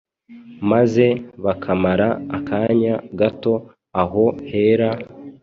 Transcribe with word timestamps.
maze 0.71 1.05
bakamara 1.43 2.07
akanya 2.37 2.95
gato 3.19 3.53
aho 4.01 4.25
hera, 4.49 4.89